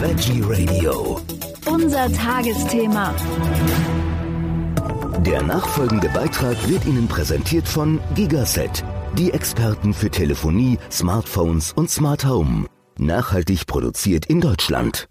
Veggie 0.00 0.40
Radio. 0.40 1.20
Unser 1.66 2.10
Tagesthema. 2.10 3.14
Der 5.26 5.42
nachfolgende 5.42 6.08
Beitrag 6.08 6.56
wird 6.70 6.86
Ihnen 6.86 7.06
präsentiert 7.06 7.68
von 7.68 8.00
Gigaset, 8.14 8.82
die 9.18 9.30
Experten 9.30 9.92
für 9.92 10.08
Telefonie, 10.08 10.78
Smartphones 10.90 11.74
und 11.74 11.90
Smart 11.90 12.24
Home. 12.24 12.64
Nachhaltig 12.96 13.66
produziert 13.66 14.24
in 14.24 14.40
Deutschland. 14.40 15.06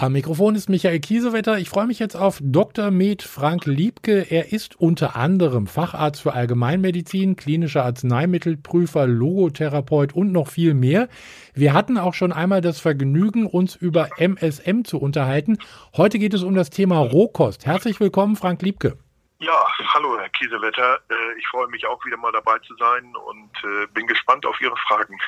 Am 0.00 0.14
Mikrofon 0.14 0.54
ist 0.54 0.70
Michael 0.70 0.98
Kiesewetter. 0.98 1.58
Ich 1.58 1.68
freue 1.68 1.86
mich 1.86 1.98
jetzt 1.98 2.16
auf 2.16 2.38
Dr. 2.40 2.90
Med 2.90 3.22
Frank 3.22 3.66
Liebke. 3.66 4.30
Er 4.30 4.50
ist 4.50 4.80
unter 4.80 5.14
anderem 5.14 5.66
Facharzt 5.66 6.22
für 6.22 6.32
Allgemeinmedizin, 6.32 7.36
klinischer 7.36 7.84
Arzneimittelprüfer, 7.84 9.06
Logotherapeut 9.06 10.14
und 10.14 10.32
noch 10.32 10.48
viel 10.48 10.72
mehr. 10.72 11.10
Wir 11.52 11.74
hatten 11.74 11.98
auch 11.98 12.14
schon 12.14 12.32
einmal 12.32 12.62
das 12.62 12.80
Vergnügen, 12.80 13.44
uns 13.44 13.76
über 13.76 14.08
MSM 14.16 14.84
zu 14.84 14.98
unterhalten. 14.98 15.58
Heute 15.94 16.18
geht 16.18 16.32
es 16.32 16.44
um 16.44 16.54
das 16.54 16.70
Thema 16.70 17.00
Rohkost. 17.00 17.66
Herzlich 17.66 18.00
willkommen, 18.00 18.36
Frank 18.36 18.62
Liebke. 18.62 18.96
Ja, 19.40 19.66
hallo 19.92 20.18
Herr 20.18 20.30
Kiesewetter. 20.30 21.00
Äh, 21.10 21.38
ich 21.38 21.46
freue 21.48 21.68
mich 21.68 21.86
auch 21.86 22.02
wieder 22.06 22.16
mal 22.16 22.32
dabei 22.32 22.58
zu 22.60 22.74
sein 22.76 23.04
und 23.28 23.50
äh, 23.64 23.86
bin 23.92 24.06
gespannt 24.06 24.46
auf 24.46 24.58
Ihre 24.62 24.76
Fragen. 24.88 25.18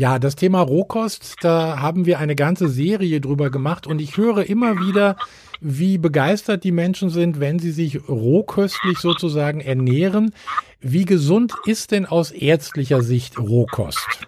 Ja, 0.00 0.18
das 0.18 0.34
Thema 0.34 0.62
Rohkost, 0.62 1.44
da 1.44 1.78
haben 1.78 2.06
wir 2.06 2.20
eine 2.20 2.34
ganze 2.34 2.70
Serie 2.70 3.20
drüber 3.20 3.50
gemacht 3.50 3.86
und 3.86 4.00
ich 4.00 4.16
höre 4.16 4.48
immer 4.48 4.80
wieder, 4.80 5.16
wie 5.60 5.98
begeistert 5.98 6.64
die 6.64 6.72
Menschen 6.72 7.10
sind, 7.10 7.38
wenn 7.38 7.58
sie 7.58 7.70
sich 7.70 8.08
rohköstlich 8.08 8.96
sozusagen 8.96 9.60
ernähren. 9.60 10.34
Wie 10.80 11.04
gesund 11.04 11.52
ist 11.66 11.90
denn 11.90 12.06
aus 12.06 12.30
ärztlicher 12.30 13.02
Sicht 13.02 13.38
Rohkost? 13.38 14.26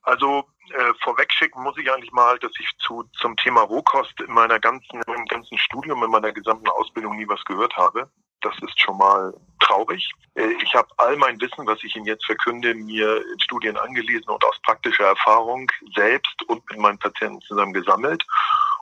Also 0.00 0.44
äh, 0.70 0.94
vorwegschicken 1.04 1.62
muss 1.62 1.76
ich 1.76 1.92
eigentlich 1.92 2.12
mal, 2.12 2.38
dass 2.38 2.52
ich 2.58 2.70
zu, 2.78 3.04
zum 3.20 3.36
Thema 3.36 3.60
Rohkost 3.60 4.18
in 4.26 4.32
meiner 4.32 4.60
ganzen, 4.60 4.98
im 5.14 5.26
ganzen 5.26 5.58
Studium, 5.58 6.02
in 6.04 6.10
meiner 6.10 6.32
gesamten 6.32 6.70
Ausbildung 6.70 7.18
nie 7.18 7.28
was 7.28 7.44
gehört 7.44 7.76
habe. 7.76 8.08
Das 8.42 8.54
ist 8.60 8.80
schon 8.80 8.98
mal 8.98 9.32
traurig. 9.60 10.10
Äh, 10.34 10.52
ich 10.62 10.74
habe 10.74 10.88
all 10.98 11.16
mein 11.16 11.40
Wissen, 11.40 11.66
was 11.66 11.82
ich 11.82 11.96
Ihnen 11.96 12.06
jetzt 12.06 12.26
verkünde, 12.26 12.74
mir 12.74 13.16
in 13.16 13.40
Studien 13.40 13.76
angelesen 13.76 14.28
und 14.28 14.44
aus 14.44 14.60
praktischer 14.62 15.06
Erfahrung 15.06 15.70
selbst 15.94 16.42
und 16.48 16.68
mit 16.70 16.78
meinen 16.78 16.98
Patienten 16.98 17.40
zusammen 17.42 17.72
gesammelt. 17.72 18.24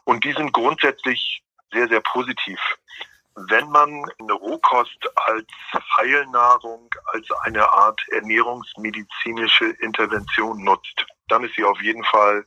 Und 0.04 0.24
die 0.24 0.32
sind 0.32 0.52
grundsätzlich 0.52 1.42
sehr, 1.72 1.88
sehr 1.88 2.00
positiv. 2.00 2.58
Wenn 3.48 3.70
man 3.70 4.04
eine 4.18 4.32
Rohkost 4.32 4.98
als 5.14 5.46
Heilnahrung, 5.96 6.88
als 7.12 7.30
eine 7.42 7.68
Art 7.70 8.00
ernährungsmedizinische 8.10 9.66
Intervention 9.80 10.64
nutzt, 10.64 11.06
dann 11.28 11.44
ist 11.44 11.54
sie 11.54 11.64
auf 11.64 11.80
jeden 11.80 12.04
Fall 12.04 12.44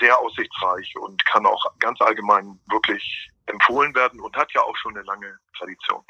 sehr 0.00 0.18
aussichtsreich 0.18 0.94
und 0.98 1.24
kann 1.26 1.46
auch 1.46 1.64
ganz 1.78 2.00
allgemein 2.00 2.58
wirklich 2.68 3.30
empfohlen 3.46 3.94
werden 3.94 4.20
und 4.20 4.36
hat 4.36 4.52
ja 4.52 4.62
auch 4.62 4.76
schon 4.76 4.96
eine 4.96 5.06
lange 5.06 5.38
Tradition. 5.56 6.04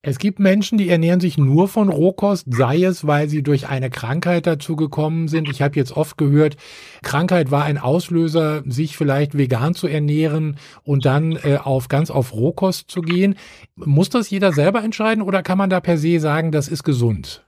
Es 0.00 0.20
gibt 0.20 0.38
Menschen, 0.38 0.78
die 0.78 0.88
ernähren 0.88 1.18
sich 1.18 1.38
nur 1.38 1.66
von 1.66 1.88
Rohkost, 1.88 2.46
sei 2.48 2.84
es, 2.84 3.08
weil 3.08 3.28
sie 3.28 3.42
durch 3.42 3.66
eine 3.66 3.90
Krankheit 3.90 4.46
dazu 4.46 4.76
gekommen 4.76 5.26
sind. 5.26 5.48
Ich 5.48 5.60
habe 5.60 5.74
jetzt 5.74 5.90
oft 5.90 6.16
gehört, 6.16 6.56
Krankheit 7.02 7.50
war 7.50 7.64
ein 7.64 7.78
Auslöser, 7.78 8.62
sich 8.64 8.96
vielleicht 8.96 9.36
vegan 9.36 9.74
zu 9.74 9.88
ernähren 9.88 10.56
und 10.84 11.04
dann 11.04 11.32
äh, 11.32 11.58
auf 11.60 11.88
ganz 11.88 12.12
auf 12.12 12.32
Rohkost 12.32 12.88
zu 12.88 13.00
gehen. 13.00 13.34
Muss 13.74 14.08
das 14.08 14.30
jeder 14.30 14.52
selber 14.52 14.84
entscheiden 14.84 15.20
oder 15.20 15.42
kann 15.42 15.58
man 15.58 15.68
da 15.68 15.80
per 15.80 15.98
se 15.98 16.20
sagen, 16.20 16.52
das 16.52 16.68
ist 16.68 16.84
gesund? 16.84 17.47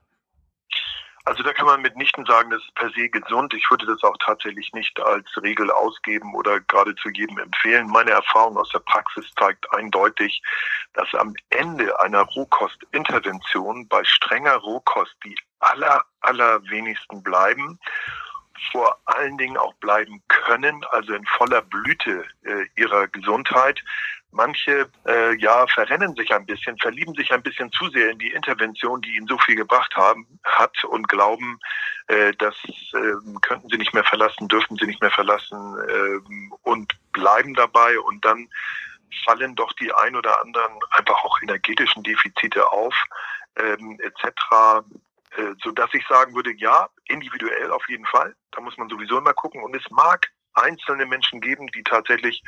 Also 1.30 1.44
da 1.44 1.52
kann 1.52 1.66
man 1.66 1.80
mitnichten 1.80 2.26
sagen, 2.26 2.50
das 2.50 2.60
ist 2.60 2.74
per 2.74 2.90
se 2.90 3.08
gesund. 3.08 3.54
Ich 3.54 3.70
würde 3.70 3.86
das 3.86 4.02
auch 4.02 4.16
tatsächlich 4.18 4.72
nicht 4.72 4.98
als 4.98 5.28
Regel 5.40 5.70
ausgeben 5.70 6.34
oder 6.34 6.58
geradezu 6.58 7.08
jedem 7.08 7.38
empfehlen. 7.38 7.86
Meine 7.86 8.10
Erfahrung 8.10 8.56
aus 8.56 8.68
der 8.70 8.80
Praxis 8.80 9.30
zeigt 9.38 9.72
eindeutig, 9.72 10.42
dass 10.94 11.14
am 11.14 11.36
Ende 11.50 12.00
einer 12.00 12.22
Rohkostintervention 12.22 13.86
bei 13.86 14.02
strenger 14.02 14.56
Rohkost 14.56 15.14
die 15.24 15.36
aller, 15.60 16.02
allerwenigsten 16.20 17.22
bleiben 17.22 17.78
vor 18.72 18.98
allen 19.06 19.38
Dingen 19.38 19.56
auch 19.56 19.74
bleiben 19.74 20.22
können, 20.28 20.84
also 20.90 21.14
in 21.14 21.24
voller 21.26 21.62
Blüte 21.62 22.24
äh, 22.42 22.66
ihrer 22.76 23.08
Gesundheit. 23.08 23.82
Manche 24.32 24.88
äh, 25.06 25.36
ja 25.36 25.66
verrennen 25.66 26.14
sich 26.14 26.32
ein 26.32 26.46
bisschen, 26.46 26.78
verlieben 26.78 27.14
sich 27.14 27.32
ein 27.32 27.42
bisschen 27.42 27.70
zu 27.72 27.88
sehr 27.90 28.10
in 28.10 28.18
die 28.18 28.32
Intervention, 28.32 29.00
die 29.02 29.16
ihnen 29.16 29.26
so 29.26 29.38
viel 29.38 29.56
gebracht 29.56 29.94
haben 29.96 30.26
hat 30.44 30.84
und 30.84 31.08
glauben, 31.08 31.58
äh, 32.06 32.32
das 32.38 32.54
äh, 32.94 33.38
könnten 33.42 33.68
sie 33.68 33.78
nicht 33.78 33.94
mehr 33.94 34.04
verlassen, 34.04 34.48
dürfen 34.48 34.76
sie 34.76 34.86
nicht 34.86 35.00
mehr 35.00 35.10
verlassen 35.10 35.76
äh, 35.88 36.48
und 36.62 36.92
bleiben 37.12 37.54
dabei 37.54 37.98
und 38.00 38.24
dann 38.24 38.48
fallen 39.24 39.56
doch 39.56 39.72
die 39.74 39.92
ein 39.92 40.14
oder 40.14 40.40
anderen 40.40 40.78
einfach 40.90 41.24
auch 41.24 41.42
energetischen 41.42 42.02
Defizite 42.04 42.70
auf 42.70 42.94
ähm, 43.56 43.98
etc 44.00 44.84
äh, 45.36 45.54
so 45.62 45.70
dass 45.70 45.92
ich 45.94 46.06
sagen 46.08 46.34
würde, 46.34 46.52
ja, 46.56 46.88
individuell 47.06 47.70
auf 47.70 47.88
jeden 47.88 48.06
Fall. 48.06 48.34
Da 48.50 48.60
muss 48.60 48.76
man 48.76 48.88
sowieso 48.88 49.18
immer 49.18 49.32
gucken. 49.32 49.62
Und 49.62 49.76
es 49.76 49.88
mag 49.90 50.26
einzelne 50.54 51.06
Menschen 51.06 51.40
geben, 51.40 51.68
die 51.68 51.84
tatsächlich 51.84 52.42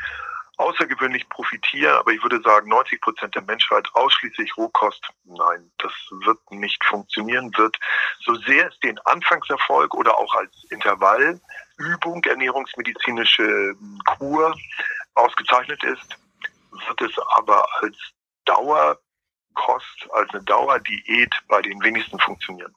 außergewöhnlich 0.57 1.29
profitieren, 1.29 1.97
aber 1.97 2.13
ich 2.13 2.23
würde 2.23 2.41
sagen, 2.43 2.69
90 2.69 3.01
Prozent 3.01 3.35
der 3.35 3.43
Menschheit 3.43 3.89
ausschließlich 3.95 4.57
Rohkost. 4.57 5.09
Nein, 5.25 5.71
das 5.79 5.93
wird 6.25 6.39
nicht 6.51 6.85
funktionieren, 6.85 7.51
wird 7.57 7.77
so 8.21 8.35
sehr 8.35 8.69
es 8.69 8.79
den 8.81 8.99
Anfangserfolg 9.01 9.95
oder 9.95 10.17
auch 10.17 10.35
als 10.35 10.53
Intervallübung, 10.71 12.23
ernährungsmedizinische 12.25 13.75
Kur 14.07 14.55
ausgezeichnet 15.15 15.83
ist, 15.85 16.17
wird 16.87 17.01
es 17.01 17.19
aber 17.37 17.67
als 17.81 17.97
Dauer 18.45 18.99
Kost 19.55 20.09
als 20.13 20.31
eine 20.31 20.43
Dauerdiät 20.45 21.35
bei 21.49 21.61
den 21.61 21.83
wenigsten 21.83 22.19
funktionieren. 22.19 22.75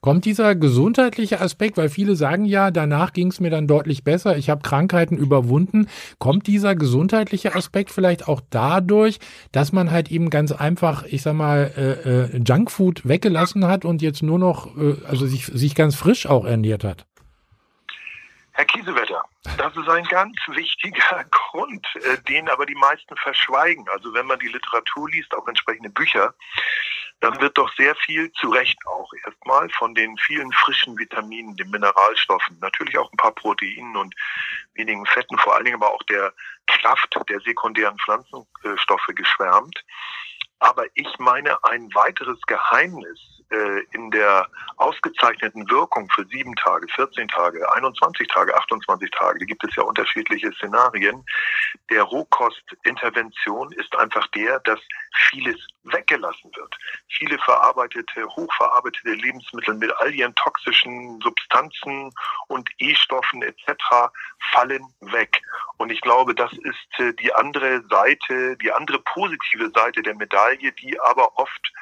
Kommt 0.00 0.24
dieser 0.24 0.54
gesundheitliche 0.54 1.40
Aspekt, 1.40 1.76
weil 1.76 1.88
viele 1.88 2.16
sagen 2.16 2.44
ja, 2.44 2.70
danach 2.70 3.12
ging 3.12 3.28
es 3.28 3.40
mir 3.40 3.50
dann 3.50 3.66
deutlich 3.66 4.04
besser, 4.04 4.36
ich 4.36 4.50
habe 4.50 4.62
Krankheiten 4.62 5.16
überwunden, 5.16 5.86
kommt 6.18 6.46
dieser 6.46 6.74
gesundheitliche 6.74 7.54
Aspekt 7.54 7.90
vielleicht 7.90 8.28
auch 8.28 8.40
dadurch, 8.50 9.18
dass 9.52 9.72
man 9.72 9.90
halt 9.90 10.10
eben 10.10 10.30
ganz 10.30 10.52
einfach, 10.52 11.04
ich 11.04 11.22
sag 11.22 11.34
mal, 11.34 11.70
äh, 11.76 12.36
äh, 12.36 12.42
Junkfood 12.46 13.06
weggelassen 13.06 13.66
hat 13.66 13.84
und 13.84 14.02
jetzt 14.02 14.22
nur 14.22 14.38
noch, 14.38 14.76
äh, 14.76 14.94
also 15.08 15.26
sich, 15.26 15.46
sich 15.46 15.74
ganz 15.74 15.94
frisch 15.94 16.26
auch 16.26 16.44
ernährt 16.44 16.84
hat? 16.84 17.06
Herr 18.56 18.66
Kiesewetter, 18.66 19.24
das 19.58 19.76
ist 19.76 19.88
ein 19.88 20.04
ganz 20.04 20.36
wichtiger 20.46 21.24
Grund, 21.30 21.84
äh, 21.96 22.18
den 22.28 22.48
aber 22.48 22.66
die 22.66 22.76
meisten 22.76 23.16
verschweigen. 23.16 23.84
Also 23.88 24.14
wenn 24.14 24.26
man 24.26 24.38
die 24.38 24.48
Literatur 24.48 25.10
liest, 25.10 25.34
auch 25.34 25.48
entsprechende 25.48 25.90
Bücher, 25.90 26.32
dann 27.18 27.40
wird 27.40 27.58
doch 27.58 27.72
sehr 27.74 27.96
viel, 27.96 28.30
zu 28.32 28.50
Recht 28.50 28.78
auch 28.86 29.10
erstmal, 29.24 29.68
von 29.70 29.92
den 29.96 30.16
vielen 30.18 30.52
frischen 30.52 30.96
Vitaminen, 30.96 31.56
den 31.56 31.68
Mineralstoffen, 31.70 32.56
natürlich 32.60 32.96
auch 32.96 33.10
ein 33.12 33.16
paar 33.16 33.34
Proteinen 33.34 33.96
und 33.96 34.14
wenigen 34.74 35.04
Fetten, 35.06 35.36
vor 35.38 35.56
allen 35.56 35.64
Dingen 35.64 35.82
aber 35.82 35.92
auch 35.92 36.02
der 36.04 36.32
Kraft 36.68 37.12
der 37.28 37.40
sekundären 37.40 37.98
Pflanzenstoffe 37.98 39.08
geschwärmt. 39.16 39.84
Aber 40.60 40.84
ich 40.94 41.18
meine, 41.18 41.62
ein 41.64 41.92
weiteres 41.92 42.40
Geheimnis 42.46 43.33
äh, 43.50 43.80
in 43.92 44.10
der 44.10 44.48
ausgezeichneten 44.76 45.68
Wirkung 45.70 46.08
für 46.10 46.24
sieben 46.26 46.54
Tage, 46.56 46.86
14 46.94 47.28
Tage, 47.28 47.72
21 47.74 48.28
Tage, 48.28 48.54
28 48.56 49.10
Tage, 49.10 49.38
da 49.38 49.44
gibt 49.44 49.64
es 49.64 49.74
ja 49.76 49.82
unterschiedliche 49.82 50.52
Szenarien, 50.52 51.24
der 51.90 52.02
Rohkostintervention 52.02 53.72
ist 53.72 53.94
einfach 53.96 54.26
der, 54.28 54.60
dass 54.60 54.80
vieles 55.30 55.56
weggelassen 55.84 56.50
wird. 56.56 56.74
Viele 57.08 57.38
verarbeitete, 57.38 58.24
hochverarbeitete 58.26 59.10
Lebensmittel 59.10 59.74
mit 59.74 59.92
all 59.98 60.14
ihren 60.14 60.34
toxischen 60.34 61.20
Substanzen 61.22 62.10
und 62.48 62.68
E-Stoffen 62.78 63.42
etc. 63.42 63.74
fallen 64.52 64.82
weg. 65.00 65.42
Und 65.76 65.90
ich 65.90 66.00
glaube, 66.00 66.34
das 66.34 66.52
ist 66.52 66.98
äh, 66.98 67.12
die 67.14 67.32
andere 67.34 67.82
Seite, 67.90 68.56
die 68.56 68.72
andere 68.72 69.00
positive 69.00 69.70
Seite 69.74 70.02
der 70.02 70.14
Medaille, 70.14 70.72
die 70.72 70.98
aber 71.00 71.36
oft 71.38 71.72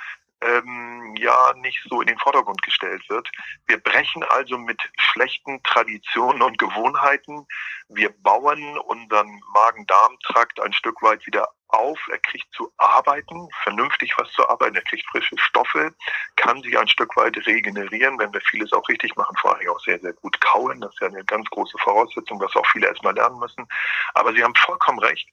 ähm, 0.42 1.14
ja 1.16 1.52
nicht 1.56 1.80
so 1.88 2.00
in 2.00 2.08
den 2.08 2.18
Vordergrund 2.18 2.62
gestellt 2.62 3.08
wird. 3.08 3.30
Wir 3.66 3.78
brechen 3.78 4.22
also 4.24 4.58
mit 4.58 4.80
schlechten 4.96 5.62
Traditionen 5.62 6.42
und 6.42 6.58
Gewohnheiten. 6.58 7.46
Wir 7.88 8.10
bauen 8.10 8.78
unseren 8.78 9.40
Magen-Darm-Trakt 9.52 10.60
ein 10.60 10.72
Stück 10.72 11.02
weit 11.02 11.26
wieder 11.26 11.48
auf. 11.68 11.98
Er 12.10 12.18
kriegt 12.18 12.52
zu 12.54 12.72
arbeiten, 12.76 13.48
vernünftig 13.62 14.14
was 14.18 14.30
zu 14.32 14.48
arbeiten. 14.48 14.76
Er 14.76 14.82
kriegt 14.82 15.06
frische 15.08 15.36
Stoffe, 15.38 15.94
kann 16.36 16.62
sich 16.62 16.78
ein 16.78 16.88
Stück 16.88 17.16
weit 17.16 17.36
regenerieren, 17.46 18.18
wenn 18.18 18.32
wir 18.32 18.40
vieles 18.42 18.72
auch 18.72 18.86
richtig 18.88 19.16
machen, 19.16 19.36
vor 19.40 19.56
allem 19.56 19.68
auch 19.68 19.80
sehr, 19.80 19.98
sehr 20.00 20.12
gut 20.14 20.40
kauen. 20.40 20.80
Das 20.80 20.92
ist 20.92 21.00
ja 21.00 21.08
eine 21.08 21.24
ganz 21.24 21.48
große 21.50 21.78
Voraussetzung, 21.78 22.40
was 22.40 22.54
auch 22.56 22.66
viele 22.72 22.86
erstmal 22.88 23.14
lernen 23.14 23.38
müssen. 23.38 23.66
Aber 24.14 24.32
Sie 24.32 24.42
haben 24.42 24.54
vollkommen 24.54 24.98
recht. 24.98 25.28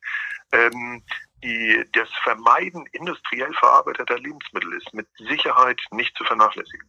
Ähm, 0.52 1.04
die, 1.44 1.84
das 1.94 2.10
Vermeiden 2.24 2.86
industriell 2.92 3.54
verarbeiteter 3.54 4.18
Lebensmittel 4.20 4.74
ist 4.74 4.94
mit 4.94 5.08
Sicherheit 5.18 5.80
nicht 5.92 6.16
zu 6.16 6.24
vernachlässigen. 6.24 6.88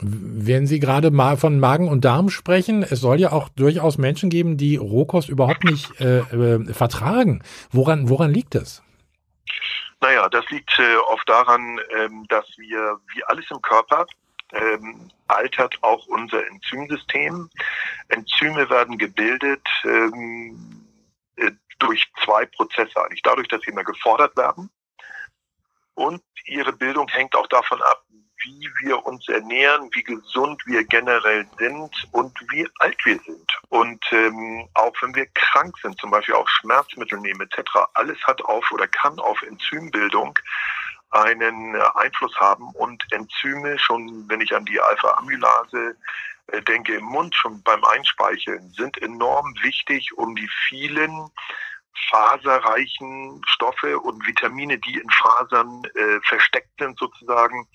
Wenn 0.00 0.68
Sie 0.68 0.78
gerade 0.78 1.10
mal 1.10 1.36
von 1.36 1.58
Magen 1.58 1.88
und 1.88 2.04
Darm 2.04 2.30
sprechen, 2.30 2.84
es 2.84 3.00
soll 3.00 3.18
ja 3.18 3.32
auch 3.32 3.48
durchaus 3.48 3.98
Menschen 3.98 4.30
geben, 4.30 4.56
die 4.56 4.76
Rohkost 4.76 5.28
überhaupt 5.28 5.64
nicht 5.64 6.00
äh, 6.00 6.18
äh, 6.18 6.72
vertragen. 6.72 7.42
Woran, 7.72 8.08
woran 8.08 8.32
liegt 8.32 8.54
das? 8.54 8.82
Naja, 10.00 10.28
das 10.28 10.48
liegt 10.50 10.78
äh, 10.78 10.96
oft 11.12 11.28
daran, 11.28 11.80
ähm, 11.98 12.24
dass 12.28 12.46
wir, 12.56 13.00
wie 13.12 13.24
alles 13.24 13.46
im 13.50 13.60
Körper, 13.60 14.06
ähm, 14.52 15.10
altert 15.26 15.76
auch 15.82 16.06
unser 16.06 16.46
Enzymsystem. 16.46 17.50
Enzyme 18.08 18.70
werden 18.70 18.98
gebildet 18.98 19.66
ähm, 19.84 20.86
äh, 21.36 21.50
durch 21.78 22.10
zwei 22.24 22.46
Prozesse 22.46 23.02
eigentlich. 23.02 23.22
Dadurch, 23.22 23.48
dass 23.48 23.60
sie 23.62 23.70
immer 23.70 23.84
gefordert 23.84 24.36
werden 24.36 24.70
und 25.94 26.22
ihre 26.46 26.72
Bildung 26.72 27.08
hängt 27.08 27.34
auch 27.34 27.46
davon 27.48 27.82
ab, 27.82 28.04
wie 28.44 28.70
wir 28.82 29.04
uns 29.04 29.28
ernähren, 29.28 29.90
wie 29.92 30.02
gesund 30.04 30.62
wir 30.66 30.84
generell 30.84 31.46
sind 31.58 32.08
und 32.12 32.38
wie 32.50 32.68
alt 32.78 32.96
wir 33.04 33.18
sind. 33.18 33.60
Und 33.68 34.04
ähm, 34.12 34.68
auch 34.74 34.94
wenn 35.00 35.14
wir 35.14 35.26
krank 35.34 35.74
sind, 35.82 35.98
zum 35.98 36.10
Beispiel 36.10 36.34
auch 36.34 36.48
Schmerzmittel 36.48 37.18
nehmen 37.18 37.40
etc., 37.40 37.70
alles 37.94 38.18
hat 38.24 38.40
auf 38.42 38.70
oder 38.70 38.86
kann 38.86 39.18
auf 39.18 39.42
Enzymbildung 39.42 40.38
einen 41.10 41.74
Einfluss 41.76 42.38
haben 42.38 42.70
und 42.74 43.02
Enzyme, 43.12 43.78
schon 43.78 44.28
wenn 44.28 44.40
ich 44.40 44.54
an 44.54 44.66
die 44.66 44.80
Alpha-Amylase 44.80 45.96
äh, 46.48 46.62
denke, 46.62 46.94
im 46.94 47.04
Mund 47.04 47.34
schon 47.34 47.62
beim 47.62 47.82
Einspeicheln, 47.84 48.72
sind 48.72 49.00
enorm 49.02 49.54
wichtig, 49.62 50.12
um 50.16 50.36
die 50.36 50.48
vielen 50.68 51.30
faserreichen 52.10 53.42
Stoffe 53.46 53.98
und 53.98 54.26
Vitamine, 54.26 54.78
die 54.78 54.98
in 54.98 55.10
Fasern 55.10 55.82
äh, 55.94 56.20
versteckt 56.22 56.70
sind 56.78 56.98
sozusagen, 56.98 57.66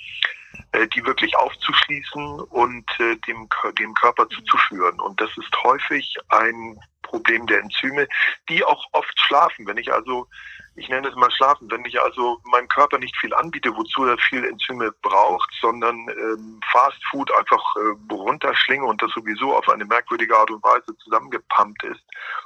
äh, 0.71 0.87
die 0.87 1.05
wirklich 1.05 1.35
aufzuschließen 1.35 2.39
und 2.39 2.85
äh, 2.99 3.15
dem, 3.27 3.47
dem 3.77 3.93
Körper 3.93 4.27
zuzuführen. 4.29 4.99
Und 4.99 5.19
das 5.19 5.29
ist 5.37 5.63
häufig 5.63 6.15
ein 6.29 6.79
Problem 7.13 7.45
der 7.45 7.60
Enzyme, 7.60 8.07
die 8.50 8.63
auch 8.63 8.83
oft 8.92 9.13
schlafen. 9.19 9.68
Wenn 9.68 9.77
ich 9.77 9.94
also 9.94 10.27
ich 10.75 10.89
nenne 10.89 11.07
es 11.07 11.15
mal 11.15 11.30
Schlafen, 11.30 11.69
wenn 11.69 11.86
ich 11.86 12.01
also 12.01 12.39
meinem 12.45 12.68
Körper 12.68 12.98
nicht 12.98 13.15
viel 13.18 13.33
anbiete, 13.33 13.75
wozu 13.75 14.06
er 14.06 14.18
viel 14.18 14.44
Enzyme 14.44 14.92
braucht, 15.04 15.50
sondern 15.62 15.95
ähm, 16.10 16.60
Fast 16.71 16.98
Food 17.12 17.31
einfach 17.38 17.63
äh, 17.75 18.13
runterschlinge 18.13 18.83
und 18.83 19.01
das 19.01 19.12
sowieso 19.12 19.56
auf 19.56 19.69
eine 19.69 19.86
merkwürdige 19.86 20.36
Art 20.36 20.50
und 20.50 20.63
Weise 20.63 20.98
zusammengepumpt 21.04 21.83
ist 21.83 22.04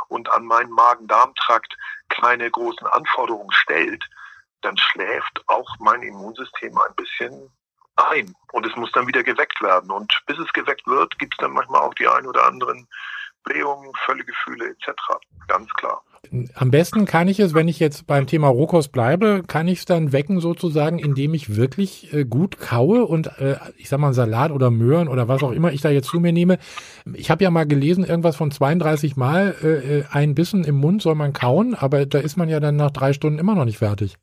und 0.10 0.30
an 0.34 0.46
meinen 0.46 0.72
Magen-Darm-Trakt 0.72 1.74
keine 2.10 2.52
großen 2.52 2.88
Anforderungen 2.88 3.52
stellt, 3.54 4.04
dann 4.62 4.78
schläft 4.78 5.42
auch 5.48 5.70
mein 5.80 6.02
Immunsystem 6.02 6.78
ein 6.78 6.96
bisschen 6.96 7.50
ein 7.96 8.34
und 8.52 8.66
es 8.66 8.76
muss 8.76 8.92
dann 8.92 9.08
wieder 9.08 9.24
geweckt 9.24 9.62
werden. 9.62 9.90
Und 9.90 10.14
bis 10.26 10.38
es 10.38 10.52
geweckt 10.52 10.86
wird, 10.86 11.18
gibt 11.18 11.34
es 11.34 11.38
dann 11.38 11.54
manchmal 11.54 11.82
auch 11.82 11.94
die 11.94 12.08
ein 12.08 12.28
oder 12.28 12.46
anderen 12.46 12.88
Blähungen, 13.48 13.92
Völlegefühle 14.06 14.70
etc. 14.70 14.92
Ganz 15.48 15.70
klar. 15.74 16.04
Am 16.56 16.72
besten 16.72 17.06
kann 17.06 17.28
ich 17.28 17.40
es, 17.40 17.54
wenn 17.54 17.68
ich 17.68 17.80
jetzt 17.80 18.06
beim 18.06 18.28
Thema 18.28 18.48
Rohkost 18.50 18.92
bleibe, 18.92 19.44
kann 19.48 19.68
ich 19.68 19.80
es 19.80 19.86
dann 19.86 20.12
wecken 20.12 20.40
sozusagen, 20.42 21.00
indem 21.00 21.34
ich 21.34 21.56
wirklich 21.56 22.14
äh, 22.14 22.26
gut 22.26 22.60
kaue 22.60 23.06
und 23.06 23.28
äh, 23.40 23.56
ich 23.78 23.88
sag 23.88 24.00
mal 24.00 24.14
Salat 24.14 24.52
oder 24.52 24.70
Möhren 24.70 25.08
oder 25.08 25.28
was 25.28 25.44
auch 25.44 25.52
immer 25.52 25.72
ich 25.72 25.82
da 25.82 25.90
jetzt 25.90 26.10
zu 26.10 26.20
mir 26.20 26.34
nehme. 26.34 26.58
Ich 27.14 27.32
habe 27.32 27.44
ja 27.44 27.52
mal 27.52 27.66
gelesen, 27.66 28.04
irgendwas 28.04 28.36
von 28.36 28.52
32 28.52 29.16
Mal 29.16 29.56
äh, 29.64 30.00
äh, 30.00 30.04
ein 30.12 30.36
Bissen 30.36 30.64
im 30.64 30.76
Mund 30.76 31.02
soll 31.02 31.16
man 31.16 31.34
kauen, 31.34 31.76
aber 31.76 32.06
da 32.06 32.20
ist 32.20 32.36
man 32.36 32.50
ja 32.50 32.60
dann 32.60 32.76
nach 32.76 32.92
drei 32.92 33.14
Stunden 33.14 33.40
immer 33.40 33.56
noch 33.56 33.66
nicht 33.66 33.78
fertig. 33.78 34.18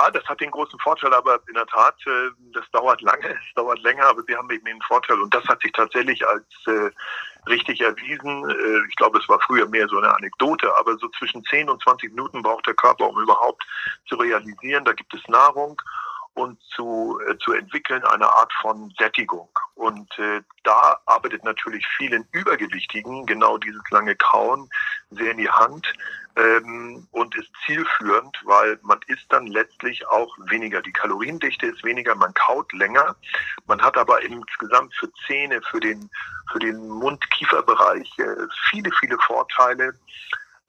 Ja, 0.00 0.10
das 0.10 0.24
hat 0.24 0.40
den 0.40 0.50
großen 0.50 0.78
Vorteil, 0.80 1.12
aber 1.12 1.40
in 1.48 1.54
der 1.54 1.66
Tat, 1.66 1.94
äh, 2.06 2.30
das 2.52 2.64
dauert 2.72 3.00
lange, 3.02 3.28
es 3.48 3.54
dauert 3.54 3.80
länger, 3.82 4.06
aber 4.06 4.22
sie 4.26 4.36
haben 4.36 4.50
eben 4.50 4.64
den 4.64 4.80
Vorteil 4.82 5.20
und 5.20 5.32
das 5.34 5.44
hat 5.44 5.60
sich 5.62 5.72
tatsächlich 5.72 6.26
als 6.26 6.44
äh, 6.66 6.90
richtig 7.48 7.80
erwiesen. 7.80 8.48
Äh, 8.48 8.88
ich 8.88 8.96
glaube, 8.96 9.18
es 9.18 9.28
war 9.28 9.40
früher 9.40 9.66
mehr 9.68 9.88
so 9.88 9.98
eine 9.98 10.14
Anekdote, 10.14 10.74
aber 10.76 10.96
so 10.98 11.08
zwischen 11.18 11.44
10 11.44 11.68
und 11.68 11.82
20 11.82 12.10
Minuten 12.10 12.42
braucht 12.42 12.66
der 12.66 12.74
Körper, 12.74 13.08
um 13.08 13.20
überhaupt 13.20 13.64
zu 14.08 14.16
realisieren, 14.16 14.84
da 14.84 14.92
gibt 14.92 15.12
es 15.14 15.26
Nahrung 15.28 15.80
und 16.34 16.60
zu, 16.74 17.20
äh, 17.28 17.36
zu 17.38 17.52
entwickeln 17.52 18.04
eine 18.04 18.26
Art 18.26 18.52
von 18.60 18.92
Sättigung. 18.98 19.48
Und 19.74 20.18
äh, 20.18 20.42
da 20.62 20.98
arbeitet 21.06 21.44
natürlich 21.44 21.86
vielen 21.96 22.26
Übergewichtigen 22.32 23.26
genau 23.26 23.58
dieses 23.58 23.82
lange 23.90 24.14
Kauen 24.16 24.68
sehr 25.10 25.32
in 25.32 25.38
die 25.38 25.50
Hand 25.50 25.92
ähm, 26.36 27.06
und 27.10 27.34
ist 27.36 27.50
zielführend, 27.66 28.40
weil 28.44 28.78
man 28.82 29.00
isst 29.08 29.26
dann 29.30 29.46
letztlich 29.48 30.06
auch 30.08 30.36
weniger. 30.46 30.80
Die 30.80 30.92
Kaloriendichte 30.92 31.66
ist 31.66 31.82
weniger, 31.82 32.14
man 32.14 32.32
kaut 32.34 32.72
länger. 32.72 33.16
Man 33.66 33.82
hat 33.82 33.96
aber 33.96 34.22
insgesamt 34.22 34.94
für 34.94 35.10
Zähne, 35.26 35.60
für 35.62 35.80
den, 35.80 36.08
für 36.52 36.60
den 36.60 36.88
Mund-Kiefer-Bereich 36.88 38.18
äh, 38.18 38.46
viele, 38.70 38.90
viele 39.00 39.18
Vorteile, 39.18 39.94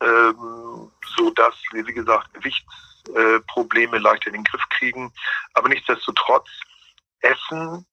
ähm, 0.02 0.92
so 1.16 1.30
dass 1.36 1.56
wie 1.72 1.94
gesagt, 1.94 2.34
Gewichtsprobleme 2.34 2.91
äh, 3.10 4.00
leicht 4.00 4.28
in 4.28 4.34
den 4.34 4.44
Griff 4.44 4.64
kriegen. 4.70 5.14
Aber 5.54 5.70
nichtsdestotrotz, 5.70 6.50
Essen 7.22 7.86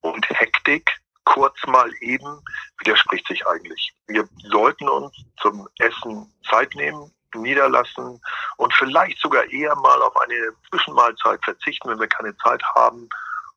und 0.00 0.30
Hektik 0.30 0.90
kurz 1.24 1.58
mal 1.66 1.90
eben 2.00 2.40
widerspricht 2.78 3.26
sich 3.26 3.46
eigentlich. 3.46 3.92
Wir 4.06 4.28
sollten 4.44 4.88
uns 4.88 5.12
zum 5.40 5.68
Essen 5.78 6.32
Zeit 6.48 6.74
nehmen, 6.74 7.12
niederlassen 7.34 8.20
und 8.56 8.74
vielleicht 8.74 9.18
sogar 9.18 9.44
eher 9.50 9.74
mal 9.76 10.00
auf 10.02 10.16
eine 10.20 10.52
Zwischenmahlzeit 10.70 11.40
verzichten, 11.44 11.90
wenn 11.90 12.00
wir 12.00 12.08
keine 12.08 12.36
Zeit 12.38 12.62
haben 12.74 13.08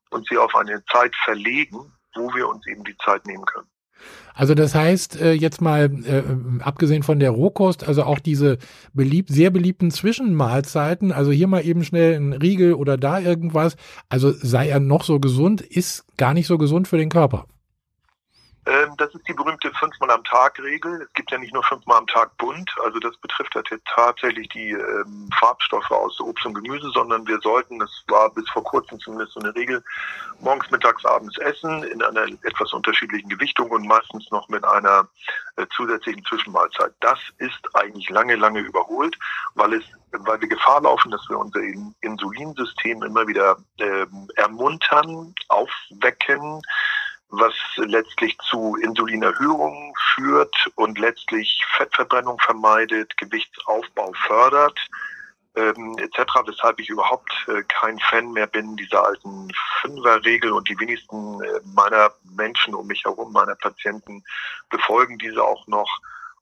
und 0.10 0.28
sie 0.28 0.38
auf 0.38 0.54
eine 0.56 0.84
Zeit 0.86 1.16
verlegen, 1.24 1.94
wo 2.16 2.34
wir 2.34 2.48
uns 2.50 2.66
eben 2.68 2.84
die 2.84 2.98
Zeit 2.98 3.26
nehmen 3.26 3.46
können. 3.46 3.70
Also 4.34 4.54
das 4.54 4.74
heißt, 4.74 5.20
äh, 5.20 5.34
jetzt 5.34 5.62
mal 5.62 5.92
äh, 6.06 6.24
abgesehen 6.62 7.04
von 7.04 7.20
der 7.20 7.32
Rohkost, 7.32 7.88
also 7.88 8.04
auch 8.04 8.20
diese 8.20 8.58
beliebt, 8.94 9.30
sehr 9.30 9.50
beliebten 9.50 9.92
Zwischenmahlzeiten, 9.92 11.12
also 11.12 11.32
hier 11.32 11.48
mal 11.48 11.66
eben 11.66 11.84
schnell 11.84 12.16
ein 12.16 12.34
Riegel 12.34 12.74
oder 12.74 12.98
da 12.98 13.20
irgendwas, 13.20 13.76
also 14.08 14.32
sei 14.32 14.70
er 14.70 14.80
noch 14.80 15.04
so 15.04 15.20
gesund, 15.20 15.62
ist 15.62 16.06
gar 16.18 16.34
nicht 16.34 16.48
so 16.48 16.58
gesund 16.58 16.88
für 16.88 16.98
den 16.98 17.10
Körper. 17.10 17.48
Das 19.00 19.16
ist 19.16 19.26
die 19.30 19.34
berühmte 19.34 19.72
fünfmal 19.80 20.12
am 20.12 20.26
Tag 20.26 20.60
Regel. 20.60 21.04
Es 21.04 21.14
gibt 21.14 21.32
ja 21.32 21.38
nicht 21.38 21.54
nur 21.54 21.64
fünfmal 21.64 22.00
am 22.00 22.08
Tag 22.08 22.38
bunt, 22.38 22.70
also 22.84 23.00
das 23.00 23.16
betrifft 23.18 23.56
ja 23.56 23.62
tatsächlich 23.96 24.50
die 24.50 24.72
ähm, 24.72 25.30
Farbstoffe 25.40 25.90
aus 25.90 26.20
Obst 26.20 26.46
und 26.46 26.54
Gemüse, 26.54 26.92
sondern 26.94 27.26
wir 27.26 27.40
sollten, 27.40 27.80
das 27.80 27.90
war 28.10 28.30
bis 28.34 28.48
vor 28.50 28.64
kurzem 28.66 29.00
zumindest 29.00 29.34
so 29.34 29.40
eine 29.40 29.56
Regel, 29.56 29.82
morgens, 30.42 30.70
mittags, 30.70 31.06
abends 31.06 31.38
essen 31.38 31.84
in 31.84 32.04
einer 32.04 32.26
etwas 32.44 32.74
unterschiedlichen 32.74 33.30
Gewichtung 33.30 33.72
und 33.72 33.88
meistens 33.88 34.30
noch 34.32 34.50
mit 34.50 34.66
einer 34.66 35.08
äh, 35.56 35.66
zusätzlichen 35.78 36.26
Zwischenmahlzeit. 36.26 36.92
Das 37.00 37.20
ist 37.38 37.74
eigentlich 37.76 38.10
lange, 38.10 38.36
lange 38.36 38.60
überholt, 38.60 39.18
weil 39.56 39.76
es 39.76 39.84
weil 40.12 40.42
wir 40.42 40.48
Gefahr 40.48 40.82
laufen, 40.82 41.12
dass 41.12 41.22
wir 41.30 41.38
unser 41.38 41.60
Insulinsystem 42.02 43.04
immer 43.04 43.28
wieder 43.28 43.58
ähm, 43.78 44.28
ermuntern, 44.36 45.34
aufwecken, 45.50 46.62
was 47.30 47.54
letztlich 47.78 48.38
zu 48.40 48.76
Insulinerhöhungen 48.78 49.94
führt 50.16 50.56
und 50.76 50.98
letztlich 50.98 51.64
Fettverbrennung 51.78 52.40
vermeidet, 52.40 53.16
Gewichtsaufbau 53.18 54.12
fördert, 54.28 54.80
ähm, 55.56 55.98
etc., 56.00 56.34
weshalb 56.46 56.80
ich 56.80 56.90
überhaupt 56.90 57.32
äh, 57.48 57.64
kein 57.68 58.00
Fan 58.00 58.32
mehr 58.32 58.48
bin 58.48 58.76
dieser 58.78 59.06
alten 59.06 59.52
Fünferregel 59.82 60.52
und 60.52 60.68
die 60.70 60.80
wenigsten 60.80 61.42
äh, 61.44 61.60
meiner 61.76 62.12
Menschen 62.24 62.74
um 62.74 62.88
mich 62.88 63.04
herum, 63.04 63.32
meiner 63.32 63.56
Patienten, 63.56 64.24
befolgen 64.70 65.18
diese 65.18 65.44
auch 65.44 65.66
noch. 65.68 65.90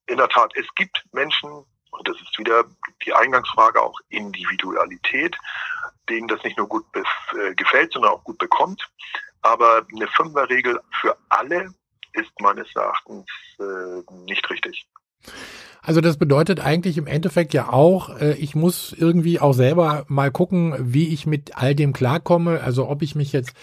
In 0.08 0.18
der 0.18 0.30
Tat, 0.30 0.52
es 0.56 0.68
gibt 0.76 1.04
Menschen, 1.12 1.50
und 1.92 2.08
das 2.08 2.16
ist 2.22 2.38
wieder 2.38 2.64
die 3.06 3.14
Eingangsfrage 3.14 3.82
auch 3.82 4.00
Individualität, 4.10 5.36
denen 6.10 6.28
das 6.28 6.44
nicht 6.44 6.58
nur 6.58 6.68
gut 6.68 6.86
äh, 6.94 7.54
gefällt, 7.56 7.92
sondern 7.92 8.12
auch 8.12 8.24
gut 8.24 8.38
bekommt. 8.38 8.88
Aber 9.42 9.86
eine 9.94 10.08
Fünferregel 10.08 10.80
für 11.02 11.16
alle 11.30 11.74
ist 12.14 12.32
meines 12.42 12.68
Erachtens 12.76 13.26
äh, 13.60 14.14
nicht 14.26 14.50
richtig. 14.50 14.88
Also 15.82 16.02
das 16.02 16.18
bedeutet 16.18 16.60
eigentlich 16.60 16.98
im 16.98 17.08
Endeffekt 17.08 17.54
ja 17.54 17.72
auch, 17.72 18.20
äh, 18.20 18.34
ich 18.34 18.56
muss 18.56 18.94
irgendwie 18.98 19.40
auch 19.40 19.54
selber 19.54 20.04
mal 20.10 20.32
gucken, 20.32 20.76
wie 20.80 21.08
ich 21.14 21.26
mit 21.26 21.56
all 21.56 21.76
dem 21.76 21.94
klarkomme. 21.94 22.60
Also 22.62 22.90
ob 22.90 23.02
ich 23.02 23.16
mich 23.16 23.32
jetzt 23.32 23.54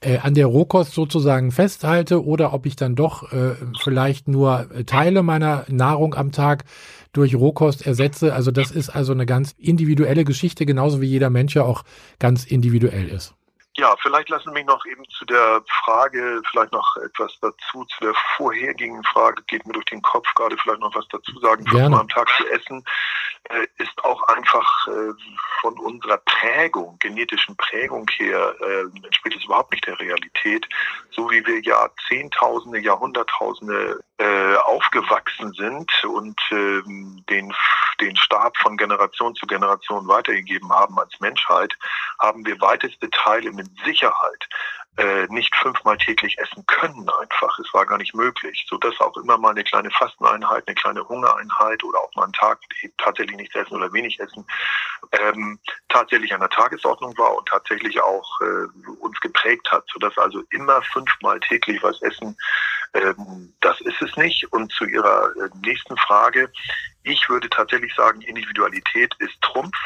äh, 0.00 0.18
an 0.18 0.34
der 0.34 0.46
Rohkost 0.46 0.94
sozusagen 0.94 1.50
festhalte 1.50 2.24
oder 2.24 2.54
ob 2.54 2.64
ich 2.64 2.76
dann 2.76 2.94
doch 2.94 3.30
äh, 3.32 3.56
vielleicht 3.82 4.28
nur 4.28 4.66
Teile 4.86 5.22
meiner 5.22 5.66
Nahrung 5.68 6.14
am 6.14 6.32
Tag 6.32 6.64
durch 7.12 7.34
Rohkost 7.34 7.86
ersetze. 7.86 8.32
Also 8.32 8.50
das 8.50 8.70
ist 8.70 8.88
also 8.88 9.12
eine 9.12 9.26
ganz 9.26 9.52
individuelle 9.58 10.24
Geschichte, 10.24 10.64
genauso 10.64 11.02
wie 11.02 11.06
jeder 11.06 11.28
Mensch 11.28 11.54
ja 11.54 11.64
auch 11.64 11.84
ganz 12.18 12.44
individuell 12.44 13.08
ist. 13.08 13.34
Ja, 13.76 13.96
vielleicht 14.00 14.28
lassen 14.28 14.50
Sie 14.50 14.54
mich 14.54 14.66
noch 14.66 14.86
eben 14.86 15.04
zu 15.08 15.24
der 15.24 15.62
Frage, 15.84 16.40
vielleicht 16.48 16.72
noch 16.72 16.96
etwas 16.98 17.36
dazu, 17.40 17.84
zu 17.84 18.00
der 18.02 18.14
vorhergehenden 18.36 19.02
Frage, 19.02 19.42
geht 19.48 19.66
mir 19.66 19.72
durch 19.72 19.86
den 19.86 20.00
Kopf 20.00 20.32
gerade 20.34 20.56
vielleicht 20.56 20.80
noch 20.80 20.94
was 20.94 21.08
dazu 21.08 21.36
sagen, 21.40 21.66
fünfmal 21.66 22.00
am 22.00 22.08
Tag 22.08 22.28
zu 22.36 22.46
essen. 22.50 22.84
Äh, 23.50 23.66
ist 23.78 24.04
auch 24.04 24.22
einfach 24.28 24.86
äh, 24.88 25.12
von 25.60 25.78
unserer 25.78 26.18
Prägung, 26.18 26.98
genetischen 26.98 27.56
Prägung 27.56 28.06
her, 28.16 28.54
äh, 28.60 28.82
entspricht 29.04 29.36
es 29.38 29.44
überhaupt 29.44 29.72
nicht 29.72 29.86
der 29.86 29.98
Realität. 30.00 30.66
So 31.10 31.30
wie 31.30 31.44
wir 31.46 31.60
Jahrzehntausende, 31.60 32.78
Jahrhunderttausende 32.78 34.00
äh, 34.18 34.56
aufgewachsen 34.56 35.52
sind 35.52 35.90
und 36.04 36.40
ähm, 36.52 37.22
den, 37.28 37.52
den 38.00 38.16
Stab 38.16 38.56
von 38.58 38.76
Generation 38.76 39.34
zu 39.34 39.46
Generation 39.46 40.08
weitergegeben 40.08 40.70
haben 40.70 40.98
als 40.98 41.18
Menschheit, 41.20 41.76
haben 42.20 42.46
wir 42.46 42.60
weiteste 42.60 43.10
Teile 43.10 43.52
mit 43.52 43.68
Sicherheit 43.84 44.48
äh, 44.96 45.26
nicht 45.28 45.54
fünfmal 45.56 45.98
täglich 45.98 46.38
essen 46.38 46.64
können 46.66 47.08
einfach. 47.20 47.58
Es 47.58 47.72
war 47.74 47.86
gar 47.86 47.98
nicht 47.98 48.14
möglich, 48.14 48.64
so 48.68 48.76
dass 48.78 48.98
auch 49.00 49.16
immer 49.16 49.38
mal 49.38 49.50
eine 49.50 49.64
kleine 49.64 49.90
Fasteneinheit, 49.90 50.64
eine 50.66 50.74
kleine 50.74 51.08
Hungereinheit 51.08 51.82
oder 51.82 51.98
auch 51.98 52.14
mal 52.14 52.24
einen 52.24 52.32
Tag 52.32 52.60
tatsächlich 52.98 53.36
nichts 53.36 53.54
essen 53.54 53.74
oder 53.76 53.92
wenig 53.92 54.20
essen 54.20 54.46
ähm, 55.12 55.58
tatsächlich 55.88 56.32
an 56.32 56.40
der 56.40 56.50
Tagesordnung 56.50 57.16
war 57.18 57.36
und 57.36 57.48
tatsächlich 57.48 58.00
auch 58.00 58.40
äh, 58.40 58.92
uns 59.00 59.18
geprägt 59.20 59.70
hat, 59.70 59.84
so 59.92 59.98
dass 59.98 60.16
also 60.18 60.42
immer 60.50 60.82
fünfmal 60.82 61.40
täglich 61.40 61.82
was 61.82 62.00
essen, 62.02 62.36
ähm, 62.94 63.54
das 63.60 63.80
ist 63.82 64.00
es 64.00 64.16
nicht. 64.16 64.52
Und 64.52 64.72
zu 64.72 64.84
Ihrer 64.84 65.30
äh, 65.36 65.48
nächsten 65.62 65.96
Frage, 65.98 66.50
ich 67.02 67.28
würde 67.28 67.48
tatsächlich 67.50 67.94
sagen, 67.94 68.20
Individualität 68.22 69.14
ist 69.18 69.40
Trumpf. 69.40 69.76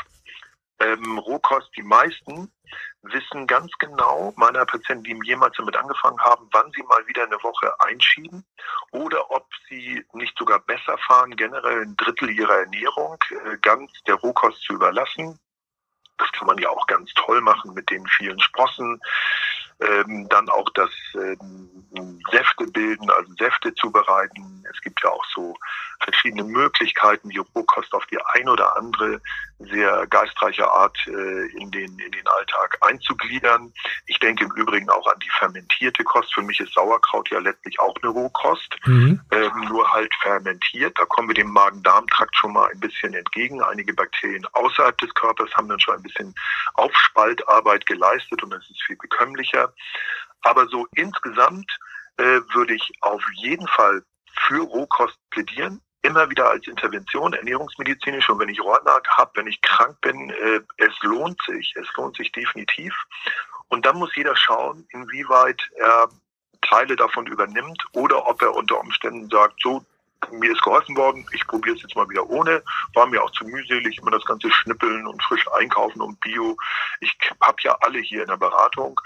Ähm, 0.80 1.18
Rohkost, 1.18 1.70
die 1.76 1.82
meisten 1.82 2.52
wissen 3.02 3.46
ganz 3.46 3.70
genau, 3.78 4.32
meiner 4.36 4.66
Patienten, 4.66 5.04
die 5.04 5.18
jemals 5.24 5.56
damit 5.56 5.76
angefangen 5.76 6.20
haben, 6.20 6.48
wann 6.52 6.70
sie 6.72 6.82
mal 6.82 7.06
wieder 7.06 7.24
eine 7.24 7.42
Woche 7.42 7.72
einschieben 7.80 8.44
oder 8.90 9.30
ob 9.30 9.46
sie 9.68 10.04
nicht 10.12 10.36
sogar 10.38 10.58
besser 10.60 10.98
fahren, 10.98 11.36
generell 11.36 11.82
ein 11.82 11.96
Drittel 11.96 12.30
ihrer 12.30 12.60
Ernährung 12.60 13.16
äh, 13.30 13.56
ganz 13.58 13.92
der 14.06 14.16
Rohkost 14.16 14.62
zu 14.62 14.74
überlassen. 14.74 15.38
Das 16.18 16.30
kann 16.32 16.46
man 16.46 16.58
ja 16.58 16.68
auch 16.68 16.86
ganz 16.88 17.12
toll 17.14 17.40
machen 17.40 17.74
mit 17.74 17.88
den 17.90 18.06
vielen 18.08 18.40
Sprossen. 18.40 19.00
Ähm, 19.80 20.28
dann 20.28 20.48
auch 20.48 20.68
das 20.70 20.90
ähm, 21.14 22.20
Säfte 22.58 22.72
bilden, 22.72 23.10
also 23.10 23.32
Säfte 23.38 23.74
zubereiten. 23.74 24.64
Es 24.72 24.80
gibt 24.80 25.02
ja 25.02 25.10
auch 25.10 25.24
so 25.34 25.56
verschiedene 26.00 26.44
Möglichkeiten, 26.44 27.28
die 27.30 27.38
Rohkost 27.38 27.92
auf 27.92 28.06
die 28.06 28.18
ein 28.34 28.48
oder 28.48 28.76
andere 28.76 29.20
sehr 29.58 30.06
geistreiche 30.06 30.70
Art 30.70 30.96
äh, 31.06 31.46
in, 31.56 31.70
den, 31.70 31.98
in 31.98 32.12
den 32.12 32.28
Alltag 32.28 32.78
einzugliedern. 32.82 33.72
Ich 34.06 34.18
denke 34.18 34.44
im 34.44 34.52
Übrigen 34.52 34.88
auch 34.90 35.06
an 35.06 35.18
die 35.18 35.30
fermentierte 35.30 36.04
Kost. 36.04 36.32
Für 36.32 36.42
mich 36.42 36.60
ist 36.60 36.74
Sauerkraut 36.74 37.28
ja 37.30 37.40
letztlich 37.40 37.80
auch 37.80 37.96
eine 38.02 38.12
Rohkost, 38.12 38.76
mhm. 38.86 39.20
ähm, 39.32 39.60
nur 39.68 39.90
halt 39.92 40.12
fermentiert. 40.22 40.96
Da 40.98 41.04
kommen 41.06 41.28
wir 41.28 41.34
dem 41.34 41.50
Magen-Darm-Trakt 41.50 42.36
schon 42.36 42.52
mal 42.52 42.70
ein 42.70 42.80
bisschen 42.80 43.14
entgegen. 43.14 43.62
Einige 43.62 43.94
Bakterien 43.94 44.46
außerhalb 44.52 44.96
des 44.98 45.12
Körpers 45.14 45.52
haben 45.54 45.68
dann 45.68 45.80
schon 45.80 45.96
ein 45.96 46.02
bisschen 46.02 46.34
Aufspaltarbeit 46.74 47.84
geleistet 47.86 48.42
und 48.42 48.54
es 48.54 48.70
ist 48.70 48.82
viel 48.86 48.96
bekömmlicher. 48.96 49.72
Aber 50.42 50.68
so 50.68 50.86
insgesamt 50.94 51.68
äh, 52.18 52.40
würde 52.52 52.74
ich 52.74 52.92
auf 53.00 53.22
jeden 53.34 53.66
Fall 53.68 54.02
für 54.46 54.62
Rohkost 54.62 55.18
plädieren. 55.30 55.80
Immer 56.02 56.30
wieder 56.30 56.48
als 56.48 56.66
Intervention 56.66 57.32
ernährungsmedizinisch. 57.32 58.28
Und 58.28 58.38
wenn 58.38 58.48
ich 58.48 58.60
Rohrnag 58.60 59.08
habe, 59.16 59.32
wenn 59.34 59.46
ich 59.46 59.60
krank 59.62 60.00
bin, 60.00 60.30
äh, 60.30 60.60
es 60.76 60.94
lohnt 61.02 61.40
sich, 61.46 61.74
es 61.76 61.88
lohnt 61.96 62.16
sich 62.16 62.30
definitiv. 62.32 62.94
Und 63.68 63.84
dann 63.84 63.96
muss 63.98 64.14
jeder 64.14 64.36
schauen, 64.36 64.86
inwieweit 64.90 65.60
er 65.76 66.08
Teile 66.62 66.96
davon 66.96 67.26
übernimmt 67.26 67.82
oder 67.92 68.26
ob 68.26 68.42
er 68.42 68.54
unter 68.54 68.80
Umständen 68.80 69.28
sagt, 69.28 69.60
so, 69.62 69.84
mir 70.32 70.52
ist 70.52 70.62
geholfen 70.62 70.96
worden, 70.96 71.24
ich 71.32 71.46
probiere 71.46 71.76
es 71.76 71.82
jetzt 71.82 71.94
mal 71.94 72.08
wieder 72.08 72.28
ohne, 72.28 72.62
war 72.94 73.06
mir 73.06 73.22
auch 73.22 73.30
zu 73.30 73.44
mühselig, 73.44 73.98
immer 73.98 74.10
das 74.10 74.24
ganze 74.24 74.50
Schnippeln 74.50 75.06
und 75.06 75.22
frisch 75.22 75.46
einkaufen 75.52 76.02
und 76.02 76.18
Bio. 76.20 76.56
Ich 77.00 77.16
habe 77.40 77.56
ja 77.62 77.76
alle 77.80 78.00
hier 78.00 78.22
in 78.22 78.28
der 78.28 78.36
Beratung 78.36 79.00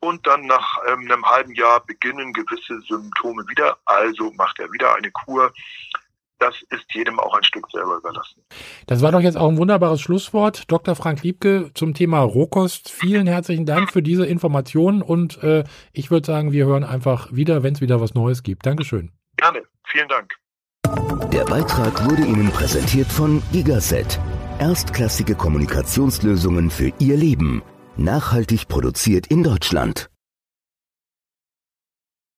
und 0.00 0.26
dann 0.26 0.46
nach 0.46 0.78
ähm, 0.88 1.00
einem 1.00 1.24
halben 1.24 1.54
Jahr 1.54 1.84
beginnen 1.84 2.32
gewisse 2.32 2.80
Symptome 2.82 3.44
wieder, 3.48 3.78
also 3.84 4.32
macht 4.32 4.58
er 4.58 4.72
wieder 4.72 4.94
eine 4.94 5.10
Kur 5.10 5.52
das 6.40 6.54
ist 6.70 6.84
jedem 6.92 7.20
auch 7.20 7.34
ein 7.34 7.44
Stück 7.44 7.70
selber 7.70 7.98
überlassen. 7.98 8.42
Das 8.86 9.02
war 9.02 9.12
doch 9.12 9.20
jetzt 9.20 9.36
auch 9.36 9.48
ein 9.48 9.58
wunderbares 9.58 10.00
Schlusswort. 10.00 10.70
Dr. 10.72 10.96
Frank 10.96 11.22
Liebke 11.22 11.70
zum 11.74 11.94
Thema 11.94 12.20
Rohkost. 12.20 12.90
Vielen 12.90 13.26
herzlichen 13.26 13.66
Dank 13.66 13.92
für 13.92 14.02
diese 14.02 14.26
Informationen 14.26 15.02
und 15.02 15.42
äh, 15.42 15.64
ich 15.92 16.10
würde 16.10 16.26
sagen, 16.26 16.50
wir 16.50 16.64
hören 16.64 16.82
einfach 16.82 17.30
wieder, 17.30 17.62
wenn 17.62 17.74
es 17.74 17.80
wieder 17.80 18.00
was 18.00 18.14
Neues 18.14 18.42
gibt. 18.42 18.66
Dankeschön. 18.66 19.12
Gerne. 19.36 19.62
Vielen 19.86 20.08
Dank. 20.08 20.34
Der 21.30 21.44
Beitrag 21.44 22.04
wurde 22.08 22.22
Ihnen 22.22 22.50
präsentiert 22.50 23.08
von 23.08 23.42
Gigaset. 23.52 24.18
Erstklassige 24.58 25.34
Kommunikationslösungen 25.34 26.70
für 26.70 26.92
Ihr 26.98 27.16
Leben. 27.16 27.62
Nachhaltig 27.96 28.68
produziert 28.68 29.26
in 29.26 29.42
Deutschland. 29.42 30.10